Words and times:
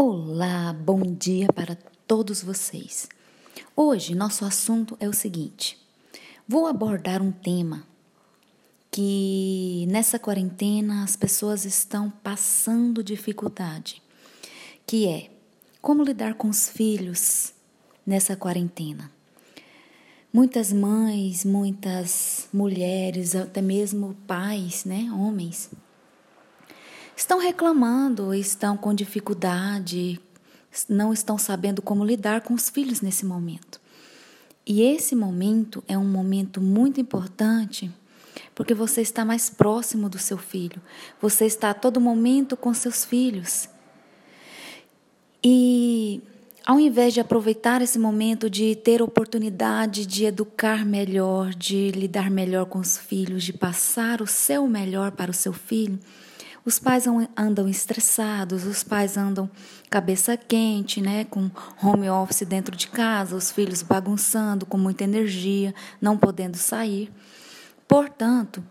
Olá, 0.00 0.72
bom 0.72 1.02
dia 1.02 1.48
para 1.52 1.76
todos 2.06 2.40
vocês. 2.40 3.08
Hoje 3.74 4.14
nosso 4.14 4.44
assunto 4.44 4.96
é 5.00 5.08
o 5.08 5.12
seguinte: 5.12 5.76
vou 6.46 6.68
abordar 6.68 7.20
um 7.20 7.32
tema 7.32 7.84
que 8.92 9.86
nessa 9.88 10.16
quarentena 10.16 11.02
as 11.02 11.16
pessoas 11.16 11.64
estão 11.64 12.10
passando 12.10 13.02
dificuldade, 13.02 14.00
que 14.86 15.08
é 15.08 15.30
como 15.82 16.04
lidar 16.04 16.34
com 16.34 16.48
os 16.48 16.68
filhos 16.68 17.52
nessa 18.06 18.36
quarentena. 18.36 19.10
Muitas 20.32 20.72
mães, 20.72 21.44
muitas 21.44 22.48
mulheres, 22.52 23.34
até 23.34 23.60
mesmo 23.60 24.16
pais, 24.28 24.84
né, 24.84 25.10
homens, 25.12 25.68
estão 27.18 27.38
reclamando, 27.40 28.32
estão 28.32 28.76
com 28.76 28.94
dificuldade, 28.94 30.20
não 30.88 31.12
estão 31.12 31.36
sabendo 31.36 31.82
como 31.82 32.04
lidar 32.04 32.42
com 32.42 32.54
os 32.54 32.70
filhos 32.70 33.00
nesse 33.00 33.26
momento. 33.26 33.80
E 34.64 34.82
esse 34.82 35.16
momento 35.16 35.82
é 35.88 35.98
um 35.98 36.04
momento 36.04 36.60
muito 36.60 37.00
importante 37.00 37.90
porque 38.54 38.72
você 38.72 39.00
está 39.02 39.24
mais 39.24 39.50
próximo 39.50 40.08
do 40.08 40.18
seu 40.18 40.38
filho, 40.38 40.80
você 41.20 41.44
está 41.44 41.70
a 41.70 41.74
todo 41.74 42.00
momento 42.00 42.56
com 42.56 42.72
seus 42.72 43.04
filhos. 43.04 43.68
E 45.42 46.22
ao 46.64 46.78
invés 46.78 47.14
de 47.14 47.20
aproveitar 47.20 47.82
esse 47.82 47.98
momento 47.98 48.48
de 48.48 48.76
ter 48.76 49.02
oportunidade 49.02 50.06
de 50.06 50.24
educar 50.24 50.84
melhor, 50.86 51.52
de 51.52 51.90
lidar 51.90 52.30
melhor 52.30 52.66
com 52.66 52.78
os 52.78 52.96
filhos, 52.96 53.42
de 53.42 53.52
passar 53.52 54.22
o 54.22 54.26
seu 54.26 54.68
melhor 54.68 55.10
para 55.12 55.32
o 55.32 55.34
seu 55.34 55.52
filho, 55.52 55.98
os 56.68 56.78
pais 56.78 57.06
andam 57.34 57.66
estressados, 57.66 58.66
os 58.66 58.84
pais 58.84 59.16
andam 59.16 59.50
cabeça 59.88 60.36
quente, 60.36 61.00
né, 61.00 61.24
com 61.24 61.50
home 61.82 62.10
office 62.10 62.46
dentro 62.46 62.76
de 62.76 62.88
casa, 62.88 63.34
os 63.34 63.50
filhos 63.50 63.80
bagunçando, 63.80 64.66
com 64.66 64.76
muita 64.76 65.02
energia, 65.02 65.74
não 65.98 66.18
podendo 66.18 66.58
sair. 66.58 67.10
Portanto, 67.88 68.62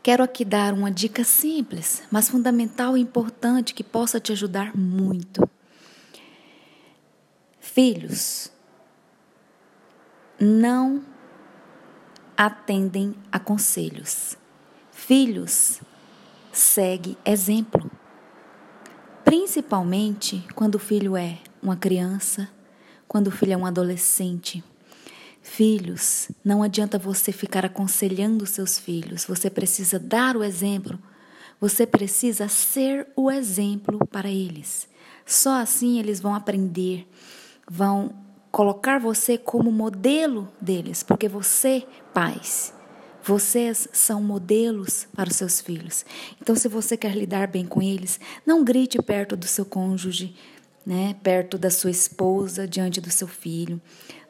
quero 0.00 0.22
aqui 0.22 0.44
dar 0.44 0.72
uma 0.72 0.88
dica 0.88 1.24
simples, 1.24 2.04
mas 2.08 2.30
fundamental 2.30 2.96
e 2.96 3.00
importante 3.00 3.74
que 3.74 3.82
possa 3.82 4.20
te 4.20 4.30
ajudar 4.30 4.76
muito. 4.76 5.50
Filhos 7.58 8.48
não 10.38 11.02
atendem 12.36 13.12
a 13.32 13.40
conselhos. 13.40 14.38
Filhos 14.92 15.80
segue 16.56 17.18
exemplo. 17.24 17.90
Principalmente 19.24 20.44
quando 20.54 20.76
o 20.76 20.78
filho 20.78 21.16
é 21.16 21.38
uma 21.62 21.76
criança, 21.76 22.48
quando 23.06 23.28
o 23.28 23.30
filho 23.30 23.52
é 23.52 23.56
um 23.56 23.66
adolescente. 23.66 24.64
Filhos, 25.42 26.30
não 26.44 26.62
adianta 26.62 26.98
você 26.98 27.30
ficar 27.30 27.64
aconselhando 27.64 28.46
seus 28.46 28.78
filhos, 28.78 29.24
você 29.24 29.48
precisa 29.48 29.98
dar 29.98 30.36
o 30.36 30.42
exemplo, 30.42 30.98
você 31.60 31.86
precisa 31.86 32.48
ser 32.48 33.06
o 33.14 33.30
exemplo 33.30 34.04
para 34.06 34.28
eles. 34.28 34.88
Só 35.24 35.60
assim 35.60 35.98
eles 35.98 36.20
vão 36.20 36.34
aprender, 36.34 37.06
vão 37.68 38.12
colocar 38.50 38.98
você 38.98 39.38
como 39.38 39.70
modelo 39.70 40.48
deles, 40.60 41.02
porque 41.02 41.28
você, 41.28 41.86
pais, 42.12 42.72
vocês 43.26 43.88
são 43.92 44.22
modelos 44.22 45.08
para 45.12 45.28
os 45.28 45.34
seus 45.34 45.60
filhos. 45.60 46.06
Então, 46.40 46.54
se 46.54 46.68
você 46.68 46.96
quer 46.96 47.16
lidar 47.16 47.48
bem 47.48 47.66
com 47.66 47.82
eles, 47.82 48.20
não 48.46 48.62
grite 48.62 49.02
perto 49.02 49.36
do 49.36 49.48
seu 49.48 49.64
cônjuge, 49.64 50.36
né, 50.86 51.16
perto 51.24 51.58
da 51.58 51.68
sua 51.68 51.90
esposa, 51.90 52.68
diante 52.68 53.00
do 53.00 53.10
seu 53.10 53.26
filho. 53.26 53.80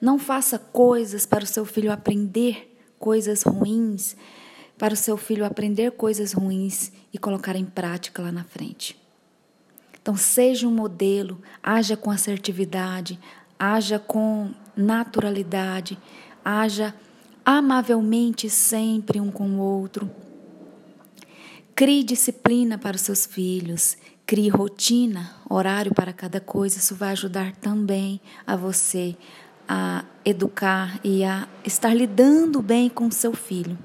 Não 0.00 0.18
faça 0.18 0.58
coisas 0.58 1.26
para 1.26 1.44
o 1.44 1.46
seu 1.46 1.66
filho 1.66 1.92
aprender 1.92 2.74
coisas 2.98 3.42
ruins, 3.42 4.16
para 4.78 4.94
o 4.94 4.96
seu 4.96 5.18
filho 5.18 5.44
aprender 5.44 5.92
coisas 5.92 6.32
ruins 6.32 6.90
e 7.12 7.18
colocar 7.18 7.54
em 7.54 7.66
prática 7.66 8.22
lá 8.22 8.32
na 8.32 8.44
frente. 8.44 8.98
Então, 10.00 10.16
seja 10.16 10.66
um 10.66 10.74
modelo, 10.74 11.42
haja 11.62 11.98
com 11.98 12.10
assertividade, 12.10 13.20
haja 13.58 13.98
com 13.98 14.54
naturalidade, 14.74 15.98
haja 16.42 16.94
amavelmente 17.46 18.50
sempre 18.50 19.20
um 19.20 19.30
com 19.30 19.48
o 19.50 19.60
outro. 19.60 20.10
Crie 21.76 22.02
disciplina 22.02 22.76
para 22.76 22.96
os 22.96 23.02
seus 23.02 23.24
filhos, 23.24 23.96
crie 24.26 24.48
rotina, 24.48 25.36
horário 25.48 25.94
para 25.94 26.12
cada 26.12 26.40
coisa. 26.40 26.78
Isso 26.78 26.96
vai 26.96 27.12
ajudar 27.12 27.54
também 27.54 28.20
a 28.44 28.56
você 28.56 29.16
a 29.68 30.04
educar 30.24 30.98
e 31.04 31.24
a 31.24 31.48
estar 31.64 31.94
lidando 31.94 32.60
bem 32.60 32.88
com 32.88 33.06
o 33.06 33.12
seu 33.12 33.32
filho. 33.32 33.78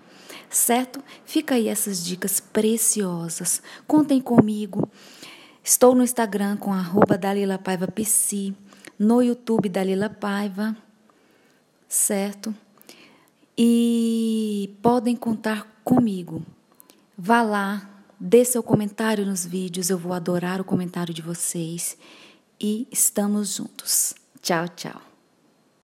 Certo? 0.49 1.03
Fica 1.23 1.55
aí 1.55 1.67
essas 1.67 2.03
dicas 2.03 2.39
preciosas. 2.39 3.61
Contem 3.85 4.19
comigo. 4.19 4.89
Estou 5.63 5.93
no 5.93 6.03
Instagram 6.03 6.57
com 6.57 6.73
arroba 6.73 7.15
Dalila 7.15 7.59
Paiva 7.59 7.87
PC, 7.87 8.53
no 8.97 9.21
YouTube 9.21 9.69
Dalila 9.69 10.09
Paiva, 10.09 10.75
certo? 11.87 12.53
E 13.57 14.75
podem 14.81 15.15
contar 15.15 15.81
comigo. 15.83 16.43
Vá 17.17 17.41
lá, 17.41 17.89
dê 18.19 18.43
seu 18.45 18.63
comentário 18.63 19.25
nos 19.25 19.45
vídeos, 19.45 19.89
eu 19.89 19.97
vou 19.97 20.13
adorar 20.13 20.61
o 20.61 20.65
comentário 20.65 21.13
de 21.13 21.21
vocês 21.21 21.97
e 22.59 22.87
estamos 22.91 23.55
juntos. 23.55 24.13
Tchau, 24.41 24.67
tchau. 24.69 25.10